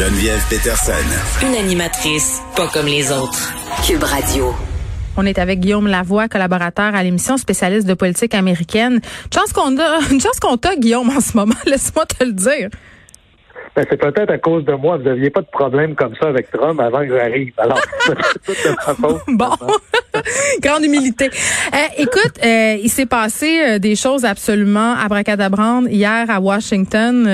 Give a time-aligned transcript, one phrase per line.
[0.00, 1.46] Geneviève Peterson.
[1.46, 3.52] Une animatrice pas comme les autres.
[3.86, 4.54] Cube Radio.
[5.18, 8.94] On est avec Guillaume Lavoie, collaborateur à l'émission spécialiste de politique américaine.
[8.94, 11.52] Une chance qu'on a, une chance qu'on t'a, Guillaume, en ce moment.
[11.66, 12.70] Laisse-moi te le dire.
[13.76, 14.96] Ben, c'est peut-être à cause de moi.
[14.96, 17.52] Vous n'aviez pas de problème comme ça avec Trump avant que j'arrive.
[17.58, 17.78] Alors,
[18.46, 18.56] c'est
[19.28, 19.50] Bon.
[20.62, 21.30] Grande humilité.
[21.72, 27.24] Euh, écoute, euh, il s'est passé euh, des choses absolument abracadabrantes hier à Washington.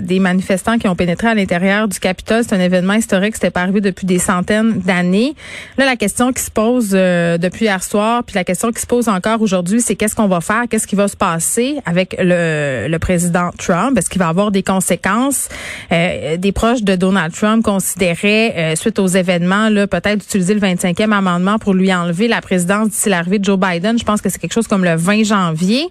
[0.00, 2.42] des manifestants qui ont pénétré à l'intérieur du Capitole.
[2.46, 3.34] C'est un événement historique.
[3.34, 5.34] C'était pas arrivé depuis des centaines d'années.
[5.76, 9.08] Là, la question qui se pose depuis hier soir, puis la question qui se pose
[9.08, 10.64] encore aujourd'hui, c'est qu'est-ce qu'on va faire?
[10.68, 13.96] Qu'est-ce qui va se passer avec le, le président Trump?
[13.98, 15.48] Est-ce qu'il va avoir des conséquences?
[15.92, 20.60] Euh, des proches de Donald Trump considéraient, euh, suite aux événements, là, peut-être utiliser le
[20.60, 23.98] 25e amendement pour lui enlever la présidence d'ici l'arrivée de Joe Biden.
[23.98, 25.88] Je pense que c'est quelque chose comme le 20 janvier.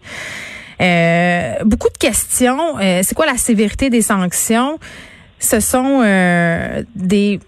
[0.82, 2.78] Euh, beaucoup de questions.
[2.80, 4.80] c'est quoi la sévérité des sanctions?
[5.40, 6.02] Ce sont
[6.96, 7.40] des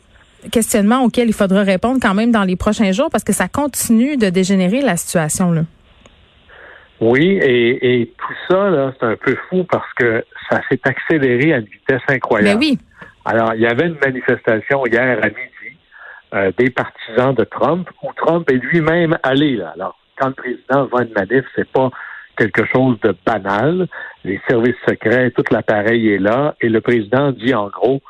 [0.51, 4.17] questionnements auxquels il faudra répondre quand même dans les prochains jours parce que ça continue
[4.17, 5.51] de dégénérer la situation.
[5.51, 5.61] Là.
[7.01, 11.57] Oui, et, et tout ça, c'est un peu fou parce que ça s'est accéléré à
[11.57, 12.59] une vitesse incroyable.
[12.59, 12.79] Mais ben oui.
[13.25, 15.50] Alors, il y avait une manifestation hier à midi
[16.33, 19.73] euh, des partisans de Trump où Trump est lui-même allé là.
[19.75, 21.89] Alors, quand le président va à une manif, c'est pas
[22.37, 23.87] quelque chose de banal.
[24.23, 28.01] Les services secrets, tout l'appareil est là, et le président dit en gros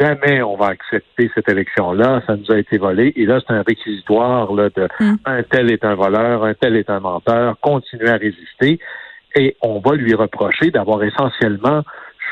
[0.00, 3.12] jamais on va accepter cette élection-là, ça nous a été volé.
[3.16, 5.16] Et là, c'est un réquisitoire là, de hmm.
[5.24, 8.78] un tel est un voleur, un tel est un menteur, continuez à résister.
[9.34, 11.82] Et on va lui reprocher d'avoir essentiellement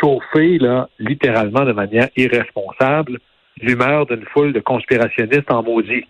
[0.01, 3.19] chauffé, là, littéralement de manière irresponsable,
[3.63, 6.05] l'humeur d'une foule de conspirationnistes en maudit.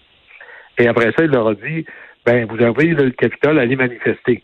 [0.79, 1.85] Et après ça, il leur a dit,
[2.25, 4.43] ben, vous avez le Capitole à aller manifester.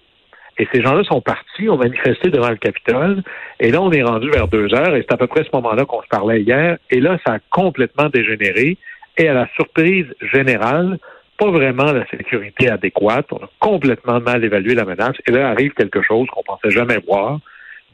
[0.59, 3.23] Et ces gens-là sont partis, ont manifesté devant le Capitole.
[3.61, 5.85] Et là, on est rendu vers deux heures, et c'est à peu près ce moment-là
[5.85, 6.79] qu'on se parlait hier.
[6.91, 8.79] Et là, ça a complètement dégénéré.
[9.19, 10.99] Et à la surprise générale,
[11.39, 13.27] pas vraiment la sécurité adéquate.
[13.33, 15.17] On a complètement mal évalué la menace.
[15.27, 17.39] Et là arrive quelque chose qu'on pensait jamais voir.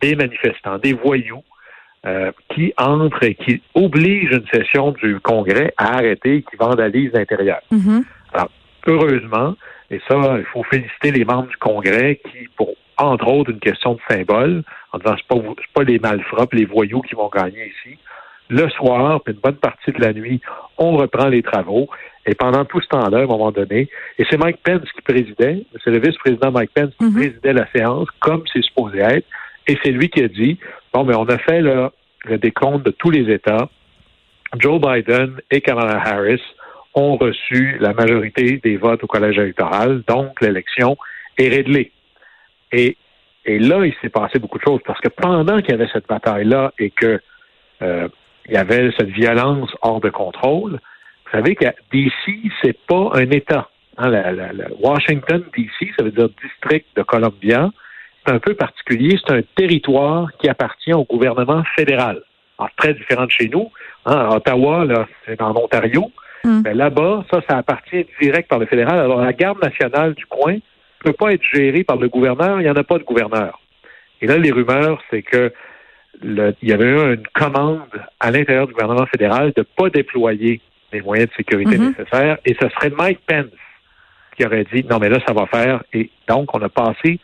[0.01, 1.45] Des manifestants, des voyous,
[2.05, 7.61] euh, qui entrent et qui obligent une session du Congrès à arrêter, qui vandalisent l'intérieur.
[7.73, 8.03] Mm-hmm.
[8.33, 8.51] Alors,
[8.87, 9.55] heureusement,
[9.91, 13.95] et ça, il faut féliciter les membres du Congrès qui, pour entre autres une question
[13.95, 15.43] de symbole, en disant c'est pas
[15.75, 17.99] pas les malfrats, les voyous qui vont gagner ici.
[18.49, 20.41] Le soir, puis une bonne partie de la nuit,
[20.79, 21.89] on reprend les travaux.
[22.27, 23.89] Et pendant tout ce temps-là, à un moment donné,
[24.19, 27.15] et c'est Mike Pence qui présidait, c'est le vice-président Mike Pence qui mhm.
[27.15, 29.27] présidait la séance, comme c'est supposé être,
[29.67, 30.59] et c'est lui qui a dit,
[30.93, 31.91] bon, mais on a fait le,
[32.25, 33.69] le décompte de tous les États.
[34.59, 36.43] Joe Biden et Kamala Harris
[36.95, 40.97] ont reçu la majorité des votes au collège électoral, donc l'élection
[41.39, 41.91] est réglée.
[42.71, 42.97] Et,
[43.45, 46.07] et là, il s'est passé beaucoup de choses parce que pendant qu'il y avait cette
[46.07, 47.21] bataille-là et que
[47.81, 48.09] euh,
[48.49, 53.69] y avait cette violence hors de contrôle, vous savez que DC, c'est pas un État.
[53.97, 54.11] Hein,
[54.81, 57.71] Washington DC, ça veut dire district de Columbia.
[58.25, 59.19] C'est un peu particulier.
[59.25, 62.23] C'est un territoire qui appartient au gouvernement fédéral.
[62.59, 63.71] Alors, très différent de chez nous.
[64.07, 66.11] Hein, Ottawa, là, c'est en Ontario.
[66.45, 66.63] Hmm.
[66.65, 68.99] Là-bas, ça, ça appartient direct par le fédéral.
[68.99, 70.61] Alors, la garde nationale du coin ne
[71.05, 72.61] peut pas être gérée par le gouverneur.
[72.61, 73.61] Il n'y en a pas de gouverneur.
[74.21, 75.53] Et là, les rumeurs, c'est que
[76.23, 77.81] il y avait eu une commande
[78.21, 80.61] à l'intérieur du gouvernement fédéral de ne pas déployer
[80.93, 81.89] les moyens de sécurité hmm.
[81.89, 82.39] nécessaires.
[82.45, 83.47] Et ce serait Mike Pence
[84.37, 85.83] qui aurait dit non, mais là, ça va faire.
[85.93, 87.19] Et donc, on a passé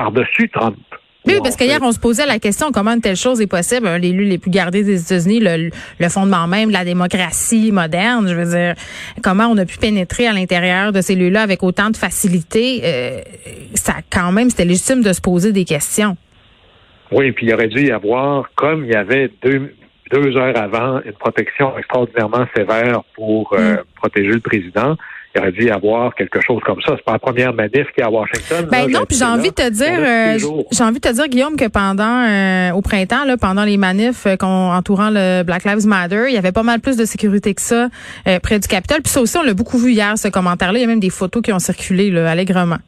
[0.00, 0.78] par-dessus Trump.
[1.26, 3.86] Oui, parce qu'hier, on se posait la question comment une telle chose est possible?
[4.00, 8.56] L'élu les plus gardés des États-Unis, le, fondement même de la démocratie moderne, je veux
[8.56, 8.74] dire,
[9.22, 13.20] comment on a pu pénétrer à l'intérieur de ces lieux-là avec autant de facilité, euh,
[13.74, 16.16] ça quand même, c'était légitime de se poser des questions.
[17.12, 19.74] Oui, puis il aurait dû y avoir, comme il y avait deux,
[20.10, 23.78] deux heures avant, une protection extraordinairement sévère pour euh, mm.
[23.96, 24.96] protéger le président
[25.34, 26.94] il aurait dû y avoir quelque chose comme ça.
[26.96, 28.66] C'est pas la première manif qu'il y a à Washington.
[28.70, 31.56] Ben non, puis j'ai envie de te dire, euh, j'ai envie de te dire, Guillaume,
[31.56, 36.24] que pendant euh, au printemps, là, pendant les manifs euh, entourant le Black Lives Matter,
[36.28, 37.88] il y avait pas mal plus de sécurité que ça
[38.42, 39.02] près du Capitole.
[39.02, 40.78] Puis ça aussi, on l'a beaucoup vu hier, ce commentaire-là.
[40.78, 42.78] Il y a même des photos qui ont circulé là, allègrement.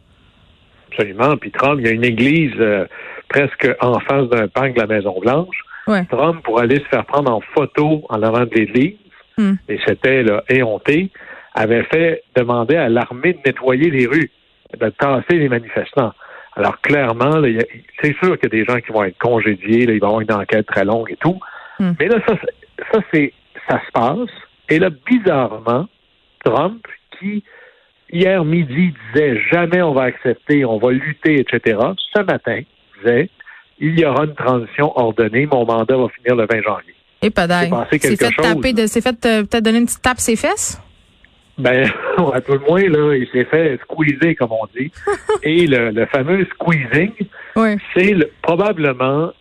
[0.91, 1.37] Absolument.
[1.37, 2.53] Puis Trump, il y a une église
[3.29, 5.57] presque en face d'un parc de la Maison Blanche.
[5.87, 6.05] Ouais.
[6.11, 8.97] Trump, pour aller se faire prendre en photo en avant de l'église,
[9.39, 9.55] Hmm.
[9.69, 11.11] et c'était là, éhonté,
[11.55, 14.31] avait fait demander à l'armée de nettoyer les rues,
[14.79, 16.13] de tasser les manifestants.
[16.55, 17.43] Alors clairement,
[18.03, 20.11] c'est sûr qu'il y a des gens qui vont être congédiés, là, il va y
[20.11, 21.39] avoir une enquête très longue et tout.
[21.79, 21.93] Hmm.
[21.99, 22.35] Mais là, ça,
[22.93, 23.33] ça, c'est,
[23.69, 24.31] ça se passe.
[24.69, 25.89] Et là, bizarrement,
[26.45, 26.87] Trump,
[27.19, 27.43] qui
[28.11, 31.79] hier midi disait jamais on va accepter, on va lutter, etc.,
[32.15, 32.61] ce matin
[32.99, 33.31] disait
[33.79, 36.95] il y aura une transition ordonnée, mon mandat va finir le 20 janvier.
[37.21, 37.47] Et pas
[37.91, 38.37] C'est fait chose.
[38.37, 40.81] taper de, c'est fait euh, peut-être donner une petite tape ses fesses?
[41.59, 41.87] Ben,
[42.35, 44.91] à tout le moins, là, il s'est fait squeezer, comme on dit.
[45.43, 47.13] Et le, le fameux squeezing,
[47.57, 47.77] Oui.
[47.95, 49.33] c'est le- probablement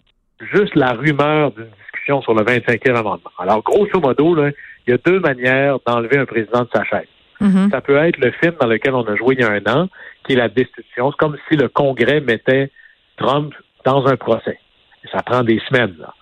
[0.54, 3.32] juste la rumeur d'une discussion sur le 25e amendement.
[3.40, 4.50] Alors, grosso modo, là,
[4.88, 7.08] il y a deux manières d'enlever un président de sa chaise.
[7.40, 7.70] Mhm.
[7.72, 9.88] Ça peut être le film dans lequel on a joué il y a un an,
[10.26, 11.12] qui est la destitution.
[11.12, 12.70] C'est comme si le Congrès mettait
[13.18, 13.54] Trump
[13.86, 14.60] dans un procès.
[15.04, 15.96] Et ça prend des semaines.
[16.00, 16.14] là.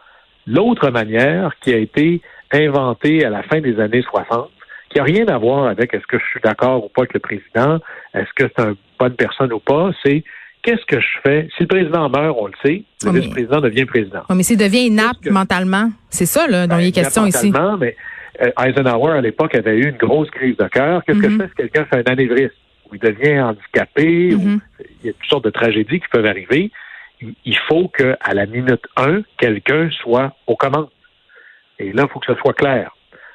[0.48, 2.22] L'autre manière qui a été
[2.54, 4.50] inventée à la fin des années 60,
[4.90, 7.20] qui n'a rien à voir avec est-ce que je suis d'accord ou pas avec le
[7.20, 7.80] président,
[8.14, 10.24] est-ce que c'est une bonne personne ou pas, c'est
[10.64, 11.48] qu'est-ce que je fais?
[11.56, 14.22] Si le président meurt, on le sait, le vice-président devient président.
[14.30, 17.26] Ouais, mais s'il devient inapte que- mentalement, c'est ça là, dont il est Ben, question
[17.26, 17.52] ici.
[17.52, 17.96] mentalement, Mais
[18.42, 21.04] euh, Eisenhower, à l'époque, avait eu une grosse crise de cœur.
[21.06, 21.32] Qu'est-ce que Mhm.
[21.34, 22.54] je fais si quelqu'un fait un anévrisme?
[22.92, 24.56] Ou il devient handicapé Mhm.
[24.56, 24.60] ou
[25.04, 26.72] il y a toutes sortes de tragédies qui peuvent arriver?
[27.22, 30.90] Il- Il faut qu'à la minute 1, quelqu'un soit aux commandes.
[31.78, 32.92] Et là, il faut que ce soit clair.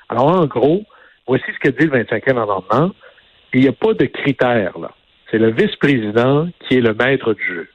[0.09, 0.83] Alors, en gros,
[1.27, 2.93] voici ce que dit le 25e amendement.
[3.53, 4.91] Il n'y a pas de critères, là.
[5.31, 7.69] C'est le vice-président qui est le maître du jeu.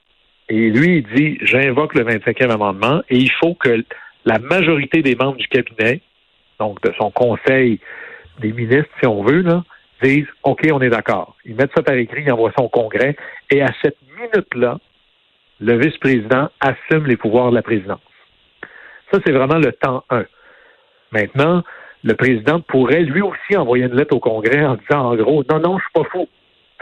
[0.49, 3.83] Et lui, il dit, j'invoque le 25e amendement et il faut que
[4.25, 6.01] la majorité des membres du cabinet,
[6.59, 7.79] donc de son conseil
[8.39, 9.43] des ministres, si on veut,
[10.01, 11.35] disent, OK, on est d'accord.
[11.45, 13.15] Ils mettent ça par écrit, ils envoient ça au Congrès.
[13.49, 14.77] Et à cette minute-là,
[15.59, 17.99] le vice-président assume les pouvoirs de la présidence.
[19.11, 20.25] Ça, c'est vraiment le temps 1.
[21.11, 21.63] Maintenant,
[22.03, 25.59] le président pourrait lui aussi envoyer une lettre au Congrès en disant, en gros, non,
[25.59, 26.27] non, je suis pas fou.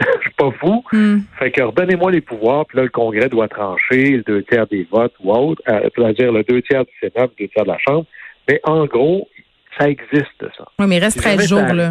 [0.00, 0.84] Je suis pas fou.
[0.92, 1.18] Hmm.
[1.40, 4.86] Fait que redonnez-moi les pouvoirs, puis là, le Congrès doit trancher, le deux tiers des
[4.92, 7.78] votes ou autre, euh, c'est-à-dire le deux tiers du Sénat, le deux tiers de la
[7.78, 8.06] Chambre.
[8.48, 9.28] Mais en gros,
[9.76, 10.66] ça existe, ça.
[10.78, 11.90] Oui, mais il reste Si 13 jamais jours là.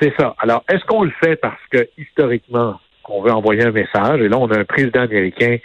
[0.00, 0.34] C'est ça.
[0.38, 4.38] Alors, est-ce qu'on le fait parce que, historiquement, qu'on veut envoyer un message, et là,
[4.38, 5.58] on a un président américain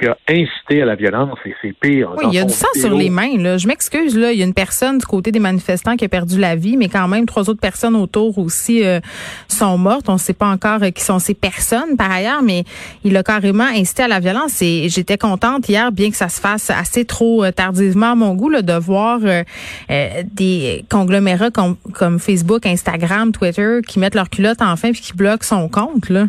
[0.00, 2.12] qui a incité à la violence, et c'est pire.
[2.16, 3.36] Oui, il y a du sang sur les mains.
[3.36, 3.58] Là.
[3.58, 4.32] Je m'excuse, là.
[4.32, 6.88] Il y a une personne du côté des manifestants qui a perdu la vie, mais
[6.88, 9.00] quand même, trois autres personnes autour aussi euh,
[9.48, 10.08] sont mortes.
[10.08, 12.64] On ne sait pas encore euh, qui sont ces personnes, par ailleurs, mais
[13.04, 14.62] il a carrément incité à la violence.
[14.62, 18.34] Et j'étais contente hier, bien que ça se fasse assez trop euh, tardivement à mon
[18.34, 19.42] goût, là, de voir euh,
[19.90, 25.12] euh, des conglomérats comme, comme Facebook, Instagram, Twitter qui mettent leur culotte enfin puis qui
[25.14, 26.08] bloquent son compte.
[26.08, 26.26] Là.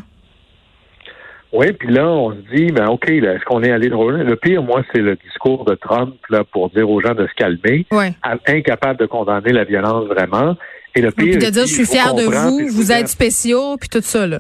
[1.54, 4.24] Oui, puis là, on se dit, ben OK, là, est-ce qu'on est allé trop loin?
[4.24, 7.34] Le pire, moi, c'est le discours de Trump là, pour dire aux gens de se
[7.34, 8.14] calmer, Ouais.
[8.24, 10.56] à- incapable de condamner la violence vraiment.
[10.96, 13.08] Et le Puis pire, de dire, je suis vous fier de vous, puis vous êtes
[13.10, 14.28] spéciaux, puis tout ça.
[14.28, 14.40] Là.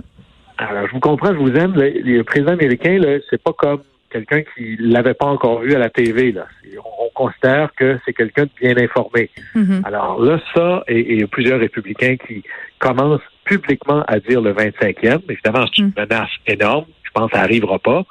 [0.58, 1.74] Alors, je vous comprends, je vous aime.
[1.76, 5.80] Le, le président américain, là, c'est pas comme quelqu'un qui l'avait pas encore vu à
[5.80, 6.32] la TV.
[6.32, 6.46] Là.
[6.78, 9.30] On, on considère que c'est quelqu'un de bien informé.
[9.56, 9.82] Mhm.
[9.86, 12.44] Alors là, ça, et, et il y a plusieurs républicains qui
[12.80, 15.20] commencent publiquement à dire le 25e.
[15.30, 15.94] Évidemment, c'est une Mm.
[15.98, 16.86] menace énorme.
[17.12, 18.04] Je pense que ça n'arrivera pas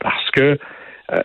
[0.00, 0.58] parce que
[1.12, 1.22] euh,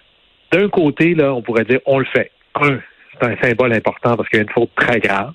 [0.52, 2.32] d'un côté, là, on pourrait dire on le fait.
[2.56, 2.80] Un,
[3.14, 5.34] c'est un symbole important parce qu'il y a une faute très grave.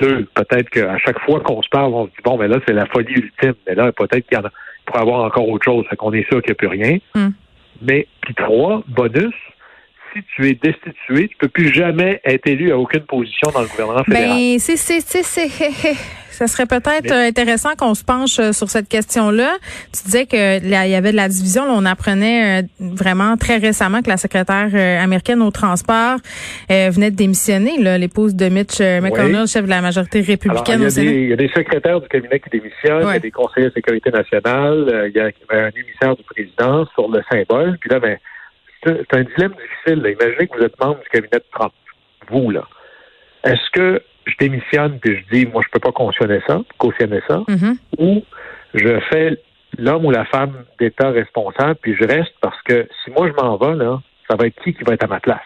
[0.00, 2.74] Deux, peut-être qu'à chaque fois qu'on se parle, on se dit bon, mais là, c'est
[2.74, 3.54] la folie ultime.
[3.66, 4.50] Mais là, peut-être qu'il y en a
[4.82, 5.86] il pourrait y avoir encore autre chose.
[5.88, 6.98] Fait qu'on est sûr qu'il n'y a plus rien.
[7.14, 7.28] Mm.
[7.82, 9.34] Mais puis trois, bonus,
[10.12, 13.66] si tu es destitué, tu peux plus jamais être élu à aucune position dans le
[13.68, 14.28] gouvernement fédéral.
[14.28, 15.48] Ben, c'est, c'est, c'est, c'est,
[16.30, 19.52] ça serait peut-être Mais- intéressant qu'on se penche euh, sur cette question-là.
[19.94, 21.66] Tu disais que là, il y avait de la division.
[21.66, 26.16] Là, on apprenait euh, vraiment très récemment que la secrétaire euh, américaine au transport
[26.70, 29.46] euh, venait de démissionner, là, l'épouse de Mitch McConnell, Oui.
[29.48, 32.00] chef de la majorité Alors, républicaine il y, a des, il y a des secrétaires
[32.00, 35.26] du cabinet qui démissionnent, il y a des conseillers de sécurité nationale, il y a
[35.50, 37.76] un émissaire du président sur le symbole.
[37.80, 38.16] Puis là, ben,
[38.84, 40.02] c'est un dilemme difficile.
[40.02, 40.10] là.
[40.10, 41.72] Imaginez que vous êtes membre du cabinet de Trump,
[42.30, 42.64] vous, là.
[43.44, 47.42] Est-ce que je démissionne puis je dis, moi, je peux pas cautionner ça, cautionner ça,
[47.48, 47.76] Mhm.
[47.98, 48.24] ou
[48.74, 49.36] je fais
[49.78, 53.56] l'homme ou la femme d'État responsable, puis je reste parce que si moi je m'en
[53.56, 55.40] vais, là, ça va être qui qui va être à ma place?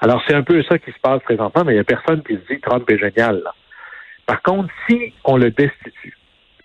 [0.00, 2.34] Alors, c'est un peu ça qui se passe présentement, mais il n'y a personne qui
[2.34, 3.40] se dit Trump est génial.
[3.44, 3.52] Là.
[4.26, 6.16] Par contre, si on le destitue,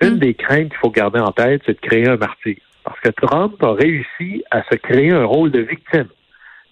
[0.02, 0.20] une Mm.
[0.20, 2.58] des craintes qu'il faut garder en tête, c'est de créer un martyr.
[2.84, 6.08] Parce que Trump a réussi à se créer un rôle de victime.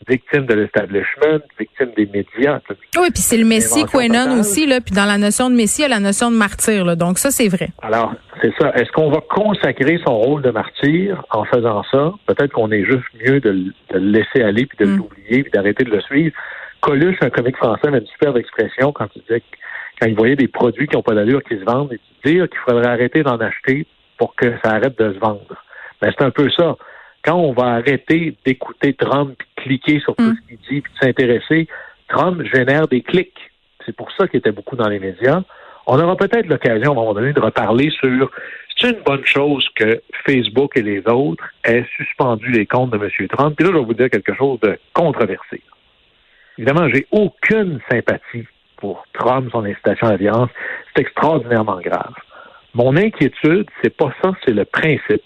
[0.10, 2.60] Victime de l'establishment, victime des médias.
[2.98, 4.82] Oui, puis c'est le Messie Quenon aussi, là.
[4.82, 6.96] Puis dans la notion de Messie, il y a la notion de martyr, là.
[6.96, 7.70] Donc ça, c'est vrai.
[7.84, 8.72] Alors, c'est ça.
[8.74, 12.14] Est-ce qu'on va consacrer son rôle de martyr en faisant ça?
[12.26, 14.98] Peut-être qu'on est juste mieux de, le- de le laisser aller, puis de Mm.
[14.98, 16.36] l'oublier, puis d'arrêter de le suivre.
[16.82, 19.44] Coluche, un comique français, avait une superbe expression quand il disait
[20.02, 22.58] quand il voyait des produits qui n'ont pas d'allure qui se vendent, et dire qu'il
[22.66, 23.86] faudrait arrêter d'en acheter
[24.18, 25.46] pour que ça arrête de se vendre.
[26.02, 26.76] Ben, c'est un peu ça.
[27.24, 30.36] Quand on va arrêter d'écouter Trump, cliquer sur tout mm.
[30.36, 31.68] ce qu'il dit, puis de s'intéresser,
[32.08, 33.38] Trump génère des clics.
[33.86, 35.42] C'est pour ça qu'il était beaucoup dans les médias.
[35.88, 38.30] On aura peut-être l'occasion à un moment donné de reparler sur
[38.78, 43.28] c'est une bonne chose que Facebook et les autres aient suspendu les comptes de M.
[43.28, 43.56] Trump.
[43.56, 45.62] Puis là, je vais vous dire quelque chose de controversé.
[46.58, 48.46] Évidemment, j'ai aucune sympathie
[48.78, 50.50] pour Trump, son incitation à la violence.
[50.96, 52.14] C'est extraordinairement grave.
[52.74, 55.24] Mon inquiétude, c'est pas ça, c'est le principe.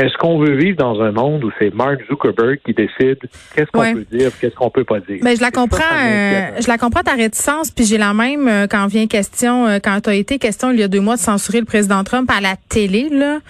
[0.00, 3.18] Est-ce qu'on veut vivre dans un monde où c'est Mark Zuckerberg qui décide
[3.54, 5.18] qu'est-ce qu'on peut dire, qu'est-ce qu'on peut pas dire?
[5.22, 8.48] Mais ben, je la comprends, euh, je la comprends ta réticence, puis j'ai la même
[8.48, 11.20] euh, quand vient question, euh, quand a été question il y a deux mois de
[11.20, 13.40] censurer le président Trump à la télé, là,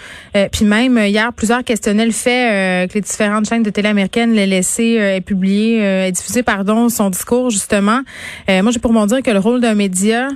[0.48, 4.46] puis même hier plusieurs questionnaient le fait que les différentes chaînes de télé américaines l'aient
[4.46, 8.00] laissé publier, diffuser pardon son discours justement.
[8.48, 10.28] moi j'ai pour mon dire que le rôle d'un média,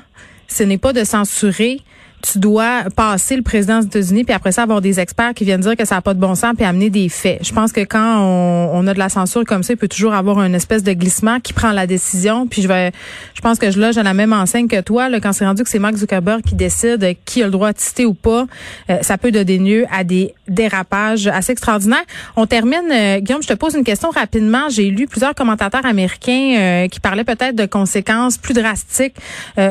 [0.46, 1.80] ce n'est pas de censurer,
[2.24, 5.60] tu dois passer le président des États-Unis, puis après ça, avoir des experts qui viennent
[5.60, 7.46] dire que ça n'a pas de bon sens, puis amener des faits.
[7.46, 10.42] Je pense que quand on, a de la censure comme ça, il peut toujours avoir
[10.42, 12.46] une espèce de glissement qui prend la décision.
[12.46, 12.92] Puis je vais,
[13.34, 15.08] je pense que je loge la même enseigne que toi.
[15.08, 17.80] Là, quand c'est rendu que c'est Mark Zuckerberg qui décide qui a le droit de
[17.80, 18.46] citer ou pas,
[18.90, 22.04] euh, ça peut donner lieu à des dérapages assez extraordinaires.
[22.36, 24.68] On termine, euh, Guillaume, je te pose une question rapidement.
[24.70, 29.16] J'ai lu plusieurs commentateurs américains euh, qui parlaient peut-être de conséquences plus drastiques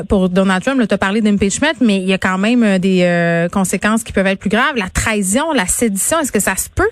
[0.08, 0.82] pour Donald Trump.
[0.88, 4.04] Tu as parlé d'impeachment, mais il y a quand même même euh, des euh, conséquences
[4.04, 4.76] qui peuvent être plus graves.
[4.76, 6.90] La trahison, la sédition, est-ce que ça se peut?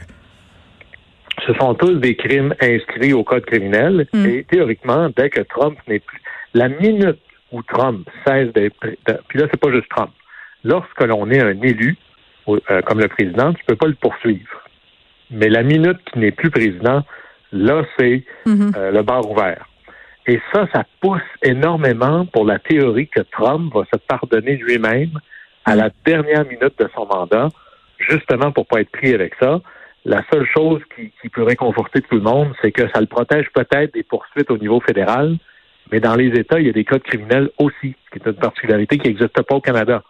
[1.45, 4.25] Ce sont tous des crimes inscrits au code criminel hmm.
[4.25, 6.21] et théoriquement, dès que Trump n'est plus,
[6.53, 7.19] la minute
[7.51, 8.75] où Trump cesse d'être,
[9.27, 10.11] puis là c'est pas juste Trump,
[10.63, 11.97] lorsque l'on est un élu
[12.47, 14.61] euh, comme le président, tu peux pas le poursuivre.
[15.31, 17.03] Mais la minute qu'il n'est plus président,
[17.51, 18.71] là c'est hmm.
[18.75, 19.65] le bar ouvert.
[20.27, 25.19] Et ça, ça pousse énormément pour la théorie que Trump va se pardonner lui-même
[25.65, 27.49] à la dernière minute de son mandat,
[27.97, 29.61] justement pour pas être pris avec ça.
[30.05, 33.47] La seule chose qui, qui peut réconforter tout le monde, c'est que ça le protège
[33.53, 35.37] peut-être des poursuites au niveau fédéral,
[35.91, 38.37] mais dans les États, il y a des codes criminels aussi, ce qui est une
[38.37, 40.03] particularité qui n'existe pas au Canada.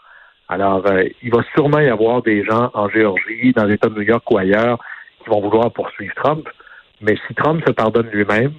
[0.47, 4.01] Alors, euh, il va sûrement y avoir des gens en Géorgie, dans l'État de New
[4.01, 4.79] York ou ailleurs,
[5.23, 6.47] qui vont vouloir poursuivre Trump.
[6.99, 8.53] Mais si Trump se pardonne lui-même,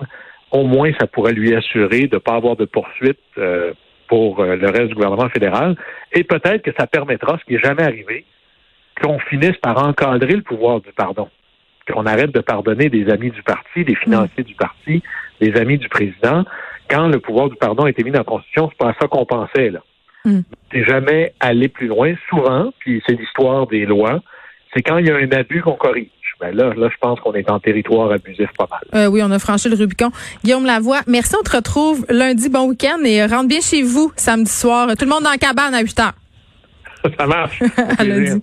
[0.51, 3.73] au moins ça pourrait lui assurer de ne pas avoir de poursuite euh,
[4.13, 5.75] pour euh, le reste du gouvernement fédéral.
[6.13, 8.27] Et peut-être que ça permettra, ce qui n'est jamais arrivé,
[9.03, 11.31] qu'on finisse par encadrer le pouvoir du pardon.
[11.91, 15.03] Qu'on arrête de pardonner des amis du parti, des financiers du parti,
[15.41, 16.45] des amis du président.
[16.91, 19.09] Quand le pouvoir du pardon a été mis dans la Constitution, c'est pas à ça
[19.09, 19.81] qu'on pensait, là.
[20.27, 20.41] Mm.
[20.71, 22.13] C'est jamais aller plus loin.
[22.29, 24.21] Souvent, puis c'est l'histoire des lois,
[24.75, 26.11] c'est quand il y a un abus qu'on corrige.
[26.43, 28.81] Ben là, là, je pense qu'on est en territoire abusif pas mal.
[28.97, 30.11] Euh, oui, on a franchi le Rubicon.
[30.43, 31.37] Guillaume Lavoie, merci.
[31.39, 32.49] On te retrouve lundi.
[32.49, 34.89] Bon week-end et rentre bien chez vous samedi soir.
[34.99, 36.13] Tout le monde dans la cabane à 8 heures.
[37.19, 37.63] Ça marche.
[37.99, 38.43] à lundi.